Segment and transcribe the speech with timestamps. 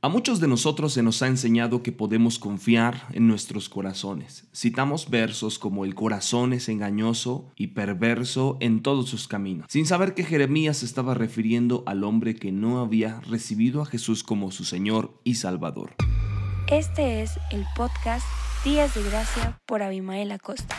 [0.00, 4.46] A muchos de nosotros se nos ha enseñado que podemos confiar en nuestros corazones.
[4.54, 10.14] Citamos versos como el corazón es engañoso y perverso en todos sus caminos, sin saber
[10.14, 15.20] que Jeremías estaba refiriendo al hombre que no había recibido a Jesús como su Señor
[15.24, 15.96] y Salvador.
[16.70, 18.24] Este es el podcast
[18.64, 20.76] Días de Gracia por Abimael Acosta.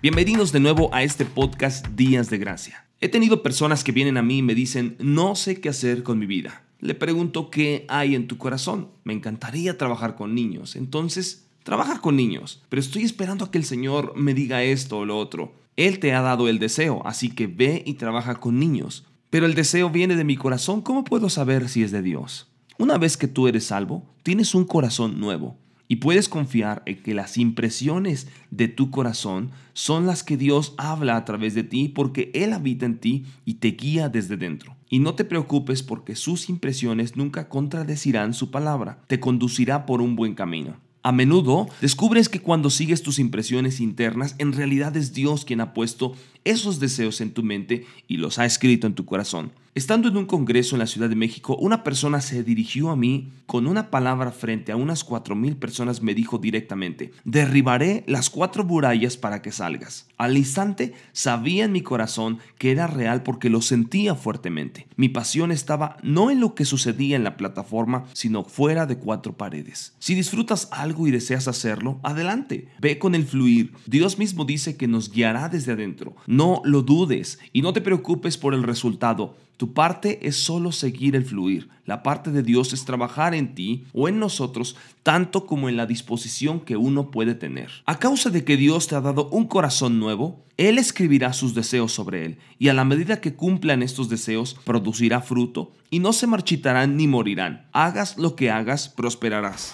[0.00, 2.86] Bienvenidos de nuevo a este podcast Días de Gracia.
[3.00, 6.20] He tenido personas que vienen a mí y me dicen, no sé qué hacer con
[6.20, 8.88] mi vida le pregunto qué hay en tu corazón.
[9.04, 10.76] Me encantaría trabajar con niños.
[10.76, 12.62] Entonces, trabaja con niños.
[12.68, 15.52] Pero estoy esperando a que el Señor me diga esto o lo otro.
[15.76, 19.06] Él te ha dado el deseo, así que ve y trabaja con niños.
[19.30, 20.82] Pero el deseo viene de mi corazón.
[20.82, 22.48] ¿Cómo puedo saber si es de Dios?
[22.78, 25.58] Una vez que tú eres salvo, tienes un corazón nuevo.
[25.90, 31.16] Y puedes confiar en que las impresiones de tu corazón son las que Dios habla
[31.16, 34.76] a través de ti porque Él habita en ti y te guía desde dentro.
[34.88, 40.14] Y no te preocupes porque sus impresiones nunca contradecirán su palabra, te conducirá por un
[40.14, 40.76] buen camino.
[41.02, 45.74] A menudo descubres que cuando sigues tus impresiones internas, en realidad es Dios quien ha
[45.74, 49.52] puesto esos deseos en tu mente y los ha escrito en tu corazón.
[49.76, 53.30] Estando en un congreso en la Ciudad de México, una persona se dirigió a mí
[53.46, 58.64] con una palabra frente a unas cuatro mil personas me dijo directamente, derribaré las cuatro
[58.64, 60.08] murallas para que salgas.
[60.16, 64.88] Al instante sabía en mi corazón que era real porque lo sentía fuertemente.
[64.96, 69.36] Mi pasión estaba no en lo que sucedía en la plataforma, sino fuera de cuatro
[69.36, 69.94] paredes.
[70.00, 73.72] Si disfrutas algo y deseas hacerlo, adelante, ve con el fluir.
[73.86, 76.16] Dios mismo dice que nos guiará desde adentro.
[76.30, 79.36] No lo dudes y no te preocupes por el resultado.
[79.56, 81.68] Tu parte es solo seguir el fluir.
[81.86, 85.86] La parte de Dios es trabajar en ti o en nosotros tanto como en la
[85.86, 87.72] disposición que uno puede tener.
[87.84, 91.90] A causa de que Dios te ha dado un corazón nuevo, Él escribirá sus deseos
[91.90, 96.28] sobre él y a la medida que cumplan estos deseos producirá fruto y no se
[96.28, 97.66] marchitarán ni morirán.
[97.72, 99.72] Hagas lo que hagas, prosperarás.